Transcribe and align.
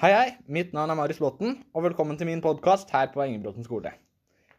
Hei, 0.00 0.14
hei. 0.16 0.28
Mitt 0.48 0.70
navn 0.72 0.88
er 0.88 0.96
Marius 0.96 1.18
Botten, 1.20 1.58
og 1.76 1.82
velkommen 1.84 2.16
til 2.16 2.24
min 2.24 2.40
podkast 2.40 2.88
her 2.94 3.10
på 3.12 3.20
Engebråten 3.20 3.66
skole. 3.66 3.90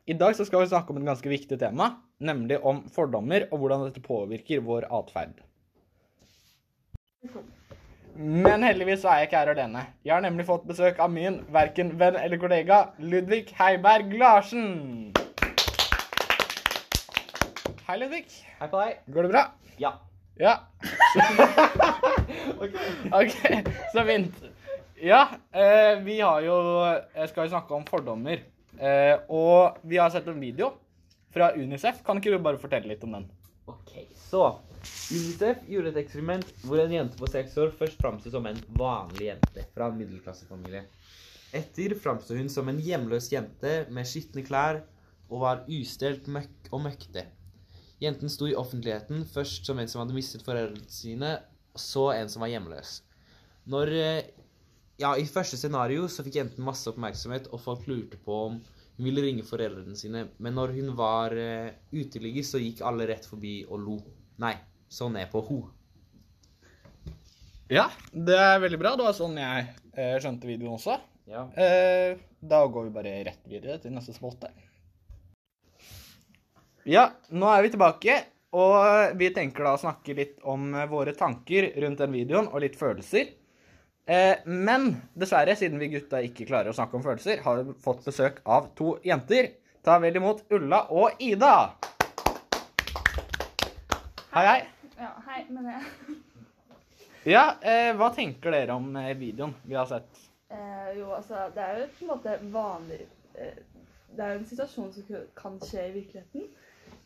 I 0.06 0.14
dag 0.14 0.36
så 0.38 0.46
skal 0.46 0.62
vi 0.62 0.68
snakke 0.70 0.94
om 0.94 1.00
et 1.00 1.08
ganske 1.08 1.32
viktig 1.32 1.58
tema, 1.58 1.88
nemlig 2.22 2.60
om 2.62 2.84
fordommer 2.94 3.48
og 3.48 3.64
hvordan 3.64 3.88
dette 3.88 4.04
påvirker 4.06 4.62
vår 4.62 4.86
atferd. 5.00 5.42
Men 8.14 8.68
heldigvis 8.68 9.02
er 9.02 9.24
jeg 9.24 9.32
ikke 9.32 9.42
her 9.42 9.54
alene. 9.56 9.84
Jeg 10.06 10.14
har 10.14 10.22
nemlig 10.28 10.46
fått 10.46 10.70
besøk 10.70 11.02
av 11.02 11.10
min 11.10 11.42
verken 11.58 11.90
venn 11.98 12.22
eller 12.22 12.38
kollega 12.38 12.84
Ludvig 13.02 13.50
Heiberg 13.58 14.14
Larsen. 14.22 14.70
Hei, 17.90 17.98
Ludvig. 17.98 18.28
Hei 18.62 18.70
på 18.70 18.86
deg. 18.86 19.04
Går 19.10 19.26
det 19.26 19.34
bra? 19.34 19.46
Ja. 19.82 19.96
Ja. 20.38 20.60
OK, 23.26 23.40
så 23.90 24.06
fint. 24.06 24.52
Ja, 25.02 25.30
eh, 25.52 26.00
vi 26.04 26.20
har 26.22 26.44
jo 26.46 26.56
Jeg 27.16 27.30
skal 27.32 27.48
jo 27.48 27.54
snakke 27.56 27.74
om 27.74 27.86
fordommer. 27.88 28.44
Eh, 28.78 29.18
og 29.34 29.80
vi 29.82 29.98
har 29.98 30.12
sett 30.14 30.28
en 30.30 30.40
video 30.40 30.76
fra 31.34 31.52
Unicef. 31.58 32.04
Kan 32.06 32.22
ikke 32.22 32.36
du 32.36 32.44
bare 32.44 32.62
fortelle 32.62 32.92
litt 32.92 33.02
om 33.08 33.16
den? 33.18 33.26
Ok, 33.66 33.96
så 34.30 34.60
UNICEF 34.82 35.66
gjorde 35.70 35.92
et 35.92 36.00
eksperiment 36.04 36.48
hvor 36.66 36.82
en 36.82 36.94
jente 36.94 37.18
på 37.18 37.30
seks 37.30 37.58
år 37.62 37.74
først 37.78 38.00
framsto 38.02 38.32
som 38.34 38.46
en 38.50 38.58
vanlig 38.78 39.32
jente 39.32 39.66
fra 39.74 39.90
en 39.90 39.98
middelklassefamilie. 39.98 40.84
Etter 41.58 41.96
framsto 41.98 42.38
hun 42.38 42.50
som 42.50 42.70
en 42.70 42.82
hjemløs 42.82 43.30
jente 43.34 43.74
med 43.94 44.10
skitne 44.10 44.46
klær 44.46 44.84
og 45.32 45.44
var 45.44 45.64
ustelt 45.70 46.30
møkk 46.32 46.70
og 46.72 46.86
møkte. 46.86 47.26
Jenten 48.02 48.30
sto 48.34 48.50
i 48.50 48.58
offentligheten 48.58 49.26
først 49.30 49.66
som 49.66 49.82
en 49.82 49.90
som 49.90 50.04
hadde 50.04 50.18
mistet 50.18 50.46
foreldrene 50.46 50.90
sine, 50.90 51.36
så 51.78 52.12
en 52.16 52.30
som 52.30 52.46
var 52.46 52.54
hjemløs. 52.54 53.00
Når 53.70 53.94
eh, 53.94 54.30
Ja, 55.00 55.16
i 55.18 55.26
første 55.30 55.58
scenario 55.58 56.08
så 56.12 56.26
fikk 56.26 56.42
jenten 56.42 56.66
masse 56.66 56.90
oppmerksomhet, 56.92 57.48
og 57.54 57.64
folk 57.64 57.88
lurte 57.90 58.20
på 58.22 58.38
om 58.50 58.60
hun 58.98 59.08
ville 59.08 59.24
ringe 59.24 59.46
foreldrene 59.48 59.96
sine, 59.98 60.28
men 60.38 60.54
når 60.58 60.76
hun 60.76 60.92
var 60.98 61.34
uh, 61.34 61.72
uteligger, 61.96 62.46
så 62.46 62.60
gikk 62.62 62.84
alle 62.86 63.08
rett 63.10 63.26
forbi 63.26 63.62
og 63.70 63.80
lo. 63.82 63.96
Nei, 64.44 64.54
så 64.92 65.08
ned 65.10 65.32
på 65.32 65.42
ho. 65.48 65.62
Ja, 67.72 67.88
det 68.12 68.36
er 68.36 68.60
veldig 68.60 68.78
bra. 68.82 68.92
Det 69.00 69.06
var 69.08 69.16
sånn 69.16 69.38
jeg 69.40 69.70
eh, 69.96 70.18
skjønte 70.20 70.50
videoen 70.50 70.76
også. 70.76 70.98
Ja. 71.32 71.46
Eh, 71.56 72.20
da 72.44 72.66
går 72.68 72.90
vi 72.90 72.94
bare 72.98 73.14
rett 73.30 73.46
videre 73.48 73.78
til 73.80 73.94
neste 73.96 74.12
spolte. 74.12 74.50
Ja, 76.84 77.06
nå 77.32 77.48
er 77.48 77.64
vi 77.64 77.72
tilbake, 77.72 78.18
og 78.58 79.16
vi 79.16 79.30
tenker 79.32 79.64
da 79.64 79.76
å 79.78 79.80
snakke 79.80 80.18
litt 80.18 80.42
om 80.44 80.74
eh, 80.76 80.90
våre 80.92 81.14
tanker 81.16 81.70
rundt 81.86 82.04
den 82.04 82.18
videoen, 82.18 82.50
og 82.52 82.66
litt 82.66 82.76
følelser. 82.76 83.32
Eh, 84.06 84.38
men 84.46 84.96
dessverre, 85.14 85.56
siden 85.56 85.80
vi 85.80 85.88
gutta 85.94 86.20
ikke 86.26 86.46
klarer 86.50 86.72
å 86.72 86.76
snakke 86.76 86.98
om 86.98 87.04
følelser, 87.06 87.42
har 87.46 87.62
vi 87.64 87.76
fått 87.84 88.04
besøk 88.06 88.42
av 88.50 88.72
to 88.78 88.96
jenter. 89.06 89.52
Ta 89.86 89.98
vel 90.02 90.18
imot 90.20 90.44
Ulla 90.54 90.84
og 90.94 91.22
Ida. 91.22 91.54
Hei, 94.32 94.46
hei. 94.48 94.60
Ja, 94.98 95.12
hei, 95.28 95.42
men 95.50 95.66
jeg 95.72 97.32
Ja, 97.32 97.44
eh, 97.62 97.92
hva 97.98 98.10
tenker 98.16 98.54
dere 98.54 98.76
om 98.78 98.94
eh, 98.98 99.12
videoen 99.18 99.54
vi 99.68 99.76
har 99.78 99.86
sett? 99.90 100.22
eh, 100.50 100.92
Jo, 100.98 101.12
altså, 101.18 101.48
det 101.56 101.62
er 101.66 101.80
jo 101.82 101.88
på 101.98 102.06
en 102.06 102.12
måte 102.14 102.36
vanlig 102.54 103.02
eh, 103.36 103.58
Det 104.16 104.24
er 104.26 104.34
jo 104.34 104.40
en 104.40 104.48
situasjon 104.50 104.94
som 104.96 105.26
kan 105.38 105.60
skje 105.64 105.86
i 105.88 105.94
virkeligheten. 105.96 106.48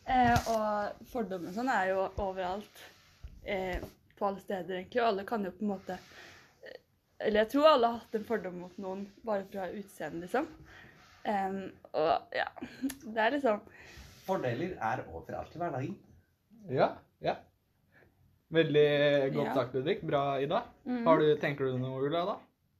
Eh, 0.06 0.48
og 0.52 1.04
fordommene 1.12 1.52
sånn 1.54 1.68
er 1.70 1.90
jo 1.92 2.06
overalt. 2.22 2.80
Eh, 3.44 3.78
på 4.18 4.26
alle 4.26 4.40
steder, 4.40 4.78
egentlig. 4.80 5.02
Og 5.02 5.08
alle 5.10 5.24
kan 5.28 5.44
jo 5.44 5.52
på 5.54 5.62
en 5.66 5.70
måte 5.74 5.98
Eller 7.20 7.40
jeg 7.44 7.48
tror 7.54 7.68
alle 7.70 7.88
har 7.92 8.00
hatt 8.02 8.14
en 8.18 8.24
fordom 8.28 8.58
mot 8.60 8.78
noen 8.82 9.06
bare 9.24 9.46
fra 9.48 9.68
utseendet, 9.72 10.26
liksom. 10.26 10.48
Um, 11.26 11.60
og 11.96 12.34
ja, 12.36 12.44
det 13.02 13.18
er 13.22 13.32
liksom 13.34 13.62
Fordeler 14.26 14.74
er 14.82 15.00
overalt 15.14 15.54
i 15.54 15.58
hverdagen. 15.62 15.96
Ja, 16.70 16.88
ja. 17.22 17.36
Veldig 18.50 18.86
godt 19.34 19.46
Ja. 19.48 19.54
sagt, 19.54 19.74
Ludvig. 19.74 20.00
Bra, 20.06 20.24
Ida. 20.42 20.60
mm. 20.84 21.04
Har 21.06 21.18
du, 21.22 21.26
tenker 21.42 21.64
du 21.70 21.78
noe, 21.78 22.02
Ulla, 22.06 22.24
da? 22.26 22.36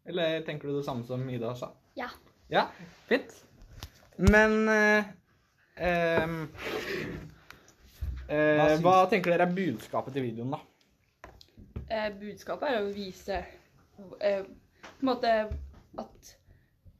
Eller 0.06 0.40
tenker 0.46 0.68
du 0.68 0.76
det 0.76 0.84
samme 0.86 1.06
som 1.06 1.22
Ida 1.30 1.54
sa? 1.58 1.72
Ja. 1.98 2.08
Ja, 2.50 2.68
fint. 3.08 3.32
Men 4.18 4.68
eh, 4.70 5.04
ehm, 5.82 6.36
eh, 8.28 8.56
Hva 8.58 8.68
hva, 8.82 8.94
tenker 9.10 9.32
dere 9.34 9.46
er 9.48 9.54
budskapet 9.56 10.14
til 10.14 10.22
videoen, 10.28 10.54
da? 10.54 10.60
eh, 11.90 12.10
budskapet 12.18 12.70
er 12.70 12.82
å 12.84 12.92
vise 12.94 13.40
eh, 14.20 14.44
på 14.86 15.04
en 15.04 15.10
måte 15.10 15.32
at 15.98 16.32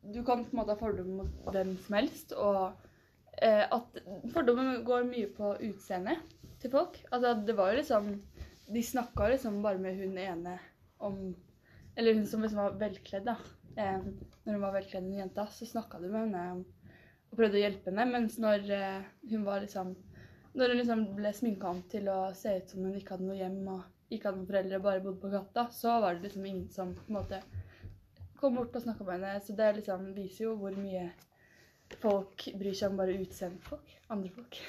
du 0.07 0.23
kan 0.25 0.45
på 0.45 0.55
en 0.55 0.61
måte 0.61 0.75
ha 0.75 0.79
fordommer 0.79 1.25
mot 1.25 1.55
hvem 1.55 1.75
som 1.83 1.99
helst, 1.99 2.33
og 2.39 2.77
eh, 3.43 3.65
at 3.65 4.01
fordommer 4.35 4.83
går 4.87 5.09
mye 5.09 5.31
på 5.35 5.55
utseendet 5.67 6.23
til 6.63 6.73
folk. 6.73 6.99
Altså, 7.11 7.35
det 7.47 7.57
var 7.59 7.73
jo 7.73 7.83
liksom 7.83 8.15
De 8.67 8.83
snakka 8.83 9.29
liksom 9.31 9.61
bare 9.63 9.79
med 9.79 9.95
hun 9.95 10.17
ene 10.19 10.57
om 10.99 11.37
Eller 11.97 12.15
hun 12.15 12.27
som 12.27 12.43
liksom 12.43 12.59
var 12.59 12.79
velkledd, 12.81 13.29
da. 13.29 13.37
Eh, 13.77 14.01
når 14.45 14.53
hun 14.53 14.63
var 14.63 14.75
velkledd, 14.75 15.05
den 15.05 15.21
jenta, 15.21 15.47
så 15.47 15.67
snakka 15.67 16.01
du 16.01 16.09
med 16.09 16.27
henne 16.27 16.65
og 17.27 17.39
prøvde 17.39 17.59
å 17.59 17.63
hjelpe 17.65 17.91
henne, 17.91 18.05
mens 18.13 18.37
når 18.39 18.71
eh, 18.73 19.07
hun 19.31 19.45
var 19.47 19.65
liksom 19.65 19.95
Når 20.57 20.73
hun 20.73 20.81
liksom 20.81 21.05
ble 21.17 21.33
sminka 21.37 21.69
om 21.69 21.83
til 21.91 22.09
å 22.09 22.33
se 22.35 22.57
ut 22.57 22.71
som 22.73 22.85
hun 22.87 22.97
ikke 22.97 23.17
hadde 23.17 23.29
noe 23.29 23.39
hjem 23.39 23.59
og 23.75 23.83
ikke 24.11 24.29
hadde 24.29 24.41
noen 24.41 24.51
foreldre, 24.51 24.83
bare 24.83 25.03
bodde 25.05 25.21
på 25.23 25.31
gata, 25.33 25.67
så 25.75 25.97
var 26.03 26.17
det 26.17 26.29
liksom 26.29 26.45
ingen 26.47 26.69
som 26.71 26.93
på 26.95 27.07
en 27.09 27.19
måte 27.19 27.41
kom 28.41 28.59
bort 28.59 28.77
og 28.77 28.85
snakka 28.85 29.07
med 29.07 29.17
henne. 29.19 29.41
Så 29.43 29.57
det 29.59 29.73
liksom 29.81 30.13
viser 30.17 30.47
jo 30.47 30.55
hvor 30.61 30.77
mye 30.79 31.09
folk 32.03 32.47
bryr 32.59 32.77
seg 32.77 32.93
om 32.93 33.01
bare 33.01 33.17
utseendet 33.19 33.63
til 33.63 33.73
folk. 33.73 33.97
Andre 34.13 34.31
folk. 34.37 34.61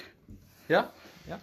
Ja. 0.68 0.82
ja. 1.28 1.38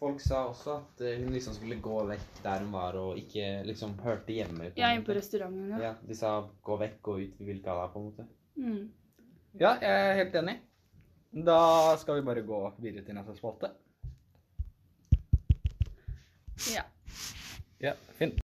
Folk 0.00 0.22
sa 0.24 0.46
også 0.48 0.78
at 0.78 1.02
eh, 1.04 1.18
hun 1.20 1.34
liksom 1.34 1.56
skulle 1.56 1.80
gå 1.82 1.98
vekk 2.08 2.40
der 2.44 2.62
hun 2.64 2.72
var, 2.72 2.96
og 2.96 3.18
ikke 3.20 3.48
liksom 3.68 3.98
hørte 4.04 4.32
hjemme. 4.32 4.70
Jeg 4.70 4.80
ja, 4.80 4.94
inn 4.96 5.04
på 5.04 5.16
restauranten. 5.16 5.74
Ja. 5.74 5.90
Ja, 5.90 5.92
de 6.06 6.16
sa 6.16 6.32
gå 6.64 6.78
vekk, 6.80 6.96
gå 7.08 7.18
ut, 7.20 7.36
vi 7.40 7.50
vil 7.50 7.60
ikke 7.60 7.74
ha 7.74 7.84
deg, 7.84 7.92
på 7.92 8.00
en 8.00 8.08
måte. 8.08 8.28
Mm. 8.60 8.80
ja, 9.60 9.74
jeg 9.80 9.90
er 9.90 10.18
helt 10.20 10.34
enig. 10.40 10.56
Da 11.46 11.60
skal 12.00 12.18
vi 12.18 12.26
bare 12.26 12.42
gå 12.44 12.62
videre 12.82 13.04
til 13.06 13.16
neste 13.18 13.36
spalte. 13.38 13.74
ja. 16.74 16.82
Ja, 17.80 17.94
fint. 18.18 18.40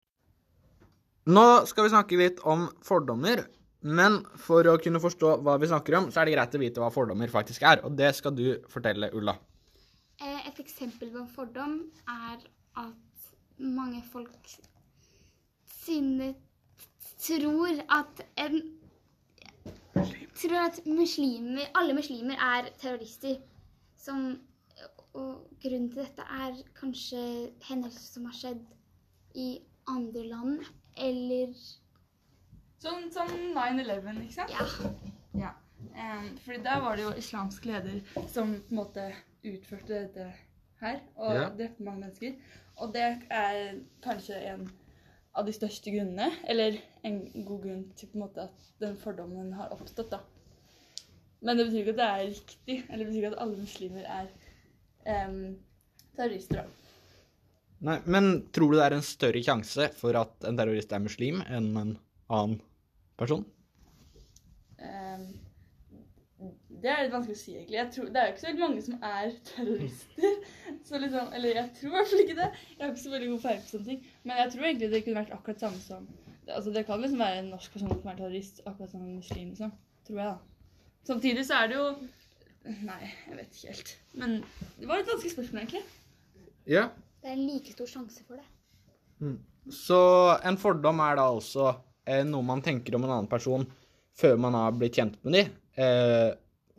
Nå 1.30 1.46
skal 1.70 1.86
vi 1.86 1.92
snakke 1.92 2.18
litt 2.18 2.40
om 2.48 2.68
fordommer. 2.86 3.44
Men 3.80 4.18
for 4.36 4.66
å 4.68 4.76
kunne 4.82 5.00
forstå 5.00 5.38
hva 5.40 5.54
vi 5.60 5.68
snakker 5.70 5.96
om, 5.96 6.10
så 6.12 6.20
er 6.20 6.28
det 6.28 6.34
greit 6.34 6.56
å 6.56 6.60
vite 6.60 6.82
hva 6.82 6.90
fordommer 6.92 7.30
faktisk 7.32 7.62
er. 7.64 7.80
Og 7.88 7.94
det 7.96 8.10
skal 8.18 8.34
du 8.36 8.44
fortelle, 8.68 9.08
Ulla. 9.16 9.38
Eh, 10.20 10.48
Et 10.50 10.58
eksempel 10.60 11.08
på 11.12 11.22
en 11.22 11.30
fordom 11.32 11.78
er 12.04 12.42
at 12.76 13.30
mange 13.56 14.02
folk 14.12 14.52
sine 15.80 16.34
tror 17.20 17.80
at 17.88 18.26
en 18.36 18.60
Tror 20.40 20.56
at 20.56 20.78
muslimer, 20.86 21.66
alle 21.76 21.92
muslimer 21.92 22.38
er 22.40 22.70
terrorister. 22.80 23.34
Som, 24.00 24.38
og 25.12 25.42
grunnen 25.60 25.90
til 25.92 26.00
dette 26.00 26.24
er 26.24 26.54
kanskje 26.78 27.20
hendelser 27.66 28.06
som 28.14 28.24
har 28.24 28.36
skjedd 28.38 28.62
i 29.34 29.60
andre 29.88 30.26
land, 30.28 30.64
eller 30.96 31.54
Sånn 32.80 33.10
sånn 33.12 33.32
9-11, 33.52 34.22
ikke 34.24 34.32
sant? 34.32 34.54
Ja. 34.56 34.92
Ja. 35.36 35.50
Um, 35.92 36.30
fordi 36.40 36.62
der 36.64 36.80
var 36.80 36.96
det 36.96 37.02
jo 37.04 37.10
islamsk 37.20 37.66
leder 37.68 37.98
som 38.32 38.54
på 38.54 38.72
en 38.72 38.78
måte 38.78 39.04
utførte 39.44 39.88
dette 40.06 40.30
her, 40.80 41.00
og 41.16 41.34
Ja. 41.34 41.48
drepte 41.50 41.84
mange 41.84 42.00
mennesker. 42.06 42.34
Og 42.80 42.94
det 42.94 43.04
er 43.30 43.74
kanskje 44.02 44.38
en 44.54 44.70
av 45.34 45.44
de 45.46 45.52
største 45.52 45.92
grunnene, 45.92 46.30
eller 46.48 46.78
en 47.04 47.20
god 47.44 47.62
grunn 47.62 47.84
til 47.96 48.08
på 48.08 48.16
en 48.16 48.24
måte 48.24 48.46
at 48.48 48.70
den 48.80 48.96
fordommen 48.96 49.52
har 49.52 49.68
oppstått, 49.76 50.10
da. 50.10 50.18
Men 51.42 51.56
det 51.56 51.66
betyr 51.66 51.80
ikke 51.84 51.90
at 51.90 51.96
det 52.00 52.08
er 52.08 52.30
riktig, 52.30 52.78
eller 52.88 53.04
det 53.04 53.06
betyr 53.12 53.20
ikke 53.26 53.36
at 53.36 53.42
alle 53.42 53.56
muslimer 53.60 54.04
er 54.08 55.26
um, 55.28 55.58
terrorister. 56.16 56.62
da. 56.62 56.64
Nei, 57.86 57.96
Men 58.04 58.32
tror 58.52 58.72
du 58.72 58.78
det 58.78 58.86
er 58.86 58.98
en 58.98 59.06
større 59.06 59.40
sjanse 59.44 59.88
for 59.96 60.16
at 60.20 60.48
en 60.48 60.58
terrorist 60.58 60.92
er 60.92 61.04
muslim 61.04 61.40
enn 61.46 61.70
en 61.80 61.94
annen 62.28 62.58
person? 63.20 63.46
Um, 64.80 65.24
det 66.80 66.88
er 66.88 67.02
litt 67.04 67.12
vanskelig 67.12 67.36
å 67.36 67.40
si, 67.40 67.54
egentlig. 67.56 67.76
Jeg 67.76 67.92
tror, 67.94 68.06
det 68.12 68.20
er 68.20 68.28
jo 68.28 68.32
ikke 68.34 68.42
så 68.42 68.48
veldig 68.48 68.64
mange 68.64 68.84
som 68.84 69.02
er 69.04 69.32
terrorister. 69.50 70.36
Så 70.88 71.00
liksom, 71.02 71.32
eller 71.36 71.58
jeg 71.58 71.72
tror 71.76 71.90
i 71.90 71.94
hvert 71.96 72.10
fall 72.10 72.22
ikke 72.22 72.36
det. 72.38 72.46
Jeg 72.70 72.80
har 72.80 72.92
ikke 72.92 73.02
så 73.02 73.12
veldig 73.12 73.28
god 73.30 73.42
feil 73.42 73.58
på 73.60 73.72
sånne 73.72 73.88
ting. 73.90 74.06
Men 74.24 74.40
jeg 74.40 74.52
tror 74.54 74.68
egentlig 74.68 74.88
det 74.94 75.00
kunne 75.04 75.20
vært 75.20 75.34
akkurat 75.36 75.64
samme 75.66 75.84
som 75.84 76.08
Altså 76.50 76.72
Det 76.74 76.82
kan 76.82 76.98
liksom 76.98 77.20
være 77.20 77.42
en 77.42 77.50
norsk 77.52 77.74
person 77.76 77.90
som 77.92 78.08
er 78.10 78.16
terrorist, 78.18 78.56
akkurat 78.64 78.90
som 78.90 79.02
en 79.04 79.18
muslim, 79.20 79.50
liksom. 79.52 79.74
Tror 80.08 80.16
jeg, 80.18 80.30
da. 80.32 80.72
Samtidig 81.06 81.44
så 81.46 81.60
er 81.60 81.68
det 81.70 81.76
jo 81.76 81.84
Nei, 82.88 83.02
jeg 83.28 83.36
vet 83.36 83.54
ikke 83.54 83.74
helt. 83.74 83.92
Men 84.22 84.34
det 84.80 84.88
var 84.88 85.02
et 85.02 85.12
vanskelig 85.12 85.34
spørsmål, 85.36 85.60
egentlig. 85.62 85.84
Ja. 86.68 86.88
Det 87.20 87.28
er 87.28 87.36
en 87.36 87.46
like 87.46 87.72
stor 87.74 87.88
sjanse 87.88 88.24
for 88.26 88.40
det. 88.40 88.46
Så 89.70 90.00
en 90.46 90.56
fordom 90.60 91.02
er 91.04 91.18
da 91.18 91.26
altså 91.28 91.66
eh, 92.08 92.22
noe 92.26 92.46
man 92.46 92.62
tenker 92.64 92.96
om 92.96 93.04
en 93.04 93.12
annen 93.12 93.30
person 93.30 93.66
før 94.20 94.38
man 94.40 94.56
har 94.56 94.72
blitt 94.76 94.96
kjent 94.98 95.18
med 95.24 95.36
dem, 95.36 95.52
eh, 95.80 96.30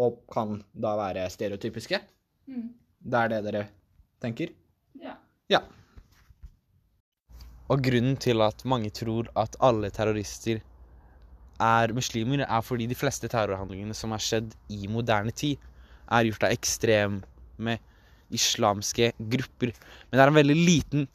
og 0.02 0.24
kan 0.32 0.60
da 0.74 0.96
være 1.00 1.30
stereotypiske. 1.32 2.02
Mm. 2.50 2.68
Det 3.02 3.22
er 3.22 3.32
det 3.32 3.40
dere 3.48 3.62
tenker? 4.22 4.52
Ja. 5.02 5.16
Ja. 5.50 5.62
Og 7.72 7.82
grunnen 7.86 8.18
til 8.20 8.44
at 8.44 8.66
mange 8.68 8.92
tror 8.94 9.30
at 9.40 9.56
alle 9.64 9.90
terrorister 9.94 10.62
er 11.62 11.94
muslimer, 11.94 12.44
er 12.44 12.66
fordi 12.66 12.88
de 12.90 12.98
fleste 12.98 13.30
terrorhandlingene 13.32 13.96
som 13.98 14.14
har 14.14 14.22
skjedd 14.22 14.54
i 14.74 14.90
moderne 14.90 15.32
tid, 15.32 15.62
er 16.12 16.28
gjort 16.28 16.50
av 16.50 16.54
ekstreme 16.58 17.78
islamske 18.36 19.12
grupper. 19.32 19.74
Men 20.10 20.18
det 20.18 20.24
er 20.24 20.32
en 20.32 20.40
veldig 20.40 20.58
liten 20.58 21.08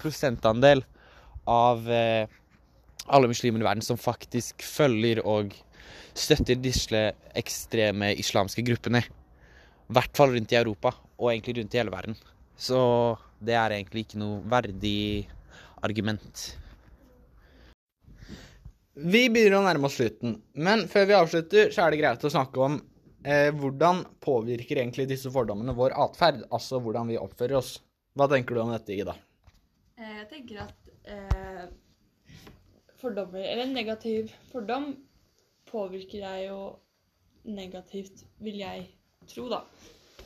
prosentandel 0.00 0.84
av 1.50 1.88
eh, 1.90 2.26
alle 3.10 3.30
muslimer 3.30 3.62
i 3.62 3.66
verden 3.66 3.84
som 3.84 4.00
faktisk 4.00 4.62
følger 4.64 5.22
og 5.26 5.54
støtter 6.16 6.58
disse 6.60 7.02
ekstreme 7.38 8.12
islamske 8.20 8.64
gruppene. 8.66 9.02
I 9.02 9.96
hvert 9.96 10.16
fall 10.16 10.34
rundt 10.34 10.52
i 10.54 10.58
Europa, 10.60 10.94
og 11.18 11.32
egentlig 11.32 11.58
rundt 11.58 11.74
i 11.74 11.80
hele 11.80 11.92
verden. 11.92 12.16
Så 12.60 12.80
det 13.42 13.56
er 13.56 13.74
egentlig 13.74 14.06
ikke 14.06 14.20
noe 14.20 14.42
verdig 14.50 15.26
argument. 15.82 16.44
Vi 19.00 19.24
begynner 19.32 19.60
å 19.60 19.64
nærme 19.64 19.88
oss 19.88 19.96
slutten, 19.96 20.36
men 20.60 20.84
før 20.90 21.06
vi 21.08 21.16
avslutter, 21.16 21.70
så 21.72 21.86
er 21.86 21.92
det 21.92 22.00
greit 22.02 22.24
å 22.26 22.32
snakke 22.32 22.60
om 22.60 22.78
eh, 23.24 23.50
hvordan 23.56 24.04
påvirker 24.22 24.80
egentlig 24.82 25.08
disse 25.10 25.30
fordommene 25.32 25.74
vår 25.76 25.94
atferd, 26.06 26.44
altså 26.50 26.80
hvordan 26.82 27.10
vi 27.10 27.18
oppfører 27.20 27.58
oss. 27.60 27.76
Hva 28.16 28.26
tenker 28.30 28.56
du 28.56 28.62
om 28.64 28.72
dette, 28.74 28.94
Ida? 28.96 29.14
Eh, 29.98 30.16
Jeg 30.20 30.28
tenker 30.32 30.64
at 30.64 30.90
eh, 31.04 31.64
fordommer, 33.00 33.40
eller 33.44 33.64
en 33.66 33.76
negativ 33.76 34.32
fordom, 34.50 34.92
påvirker 35.70 36.24
deg 36.26 36.46
jo 36.48 36.60
negativt, 37.46 38.24
vil 38.42 38.58
jeg 38.60 38.88
tro, 39.30 39.46
da. 39.48 39.62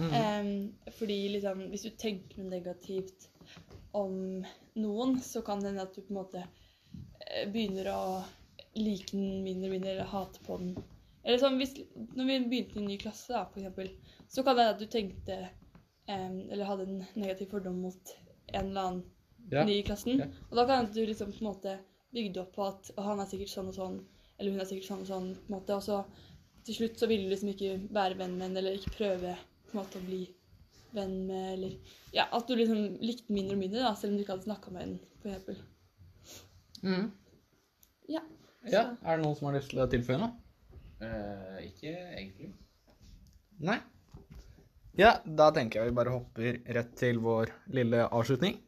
Em, 0.00 0.48
fordi 0.96 1.20
liksom, 1.36 1.68
hvis 1.70 1.84
du 1.86 1.92
tenker 2.00 2.40
noe 2.40 2.50
negativt 2.50 3.28
om 3.94 4.16
noen, 4.74 5.12
så 5.22 5.44
kan 5.46 5.60
det 5.62 5.70
hende 5.70 5.84
at 5.86 5.94
du 5.94 6.00
på 6.02 6.10
en 6.10 6.18
måte 6.18 6.40
eh, 6.42 7.44
begynner 7.52 7.92
å 7.92 8.00
like 8.74 9.12
den 9.14 9.44
mindre 9.44 9.68
og 9.68 9.74
mindre, 9.76 9.92
eller 9.92 10.10
hate 10.10 10.42
på 10.46 10.58
den. 10.58 10.72
Eller 11.24 11.40
sånn, 11.40 11.56
hvis, 11.60 11.72
når 12.14 12.26
vi 12.28 12.38
begynte 12.50 12.76
i 12.78 12.82
en 12.82 12.88
ny 12.90 12.96
klasse, 13.00 13.32
da, 13.32 13.46
for 13.48 13.60
eksempel, 13.62 13.90
så 14.28 14.44
kan 14.44 14.56
det 14.58 14.64
hende 14.66 14.74
at 14.74 14.82
du 14.82 14.86
tenkte 14.92 15.38
um, 16.08 16.38
Eller 16.52 16.68
hadde 16.68 16.84
en 16.88 16.98
negativ 17.16 17.48
fordom 17.54 17.78
mot 17.86 18.14
en 18.52 18.70
eller 18.70 18.80
annen 18.90 19.02
Ja. 19.52 19.64
ny 19.64 19.78
i 19.78 19.84
klassen. 19.84 20.18
Ja. 20.20 20.26
Og 20.50 20.56
da 20.56 20.66
kan 20.68 20.86
du 20.92 21.00
liksom 21.04 21.32
på 21.32 21.40
en 21.42 21.48
måte 21.50 21.78
bygge 22.14 22.40
opp 22.40 22.52
på 22.56 22.64
at 22.68 22.90
«Å, 22.94 23.02
han 23.08 23.20
er 23.20 23.26
sikkert 23.28 23.50
sånn 23.52 23.68
og 23.72 23.74
sånn, 23.76 23.98
eller 24.38 24.54
hun 24.54 24.60
er 24.62 24.68
sikkert 24.68 24.86
sånn 24.88 25.02
og 25.04 25.08
sånn, 25.10 25.26
på 25.36 25.50
en 25.50 25.56
måte. 25.58 25.76
Og 25.76 25.82
så 25.84 25.98
til 26.64 26.78
slutt 26.78 27.00
så 27.00 27.08
vil 27.10 27.24
du 27.26 27.32
liksom 27.32 27.50
ikke 27.52 27.74
være 27.92 28.16
venn 28.20 28.38
med 28.38 28.46
henne, 28.48 28.62
eller 28.62 28.78
ikke 28.78 28.94
prøve 28.96 29.34
på 29.68 29.74
en 29.74 29.80
måte 29.82 30.00
å 30.00 30.06
bli 30.06 30.22
venn 30.94 31.26
med, 31.28 31.48
eller 31.58 31.74
Ja, 32.14 32.28
at 32.32 32.46
du 32.48 32.54
liksom 32.56 33.00
likte 33.02 33.32
mindre 33.34 33.56
og 33.56 33.60
mindre, 33.64 33.82
da, 33.84 33.92
selv 33.98 34.12
om 34.14 34.16
du 34.16 34.22
ikke 34.24 34.36
hadde 34.36 34.46
snakka 34.48 34.72
med 34.72 34.84
henne, 34.84 34.98
for 35.20 35.32
eksempel. 35.32 35.60
Mm. 36.84 37.10
Ja. 38.08 38.20
Ja, 38.70 38.84
Er 39.02 39.16
det 39.18 39.24
noen 39.26 39.36
som 39.36 39.48
har 39.50 39.58
lyst 39.58 39.72
til 39.72 39.82
å 39.84 39.88
tilføye 39.90 40.20
noe? 40.20 40.32
Eh, 41.02 41.58
ikke 41.70 41.92
egentlig. 41.94 42.52
Nei? 43.64 43.78
Ja, 44.98 45.16
da 45.24 45.48
tenker 45.54 45.80
jeg 45.82 45.90
vi 45.90 45.96
bare 45.98 46.12
hopper 46.14 46.60
rett 46.76 46.92
til 46.98 47.18
vår 47.22 47.50
lille 47.74 48.04
avslutning. 48.06 48.60